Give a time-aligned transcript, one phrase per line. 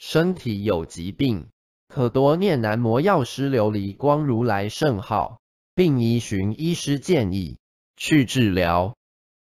[0.00, 1.50] 身体有疾病
[1.86, 5.42] 可多念南摩药师琉璃光如来圣号
[5.74, 7.58] 并依循医师建议
[7.98, 8.96] 去治疗。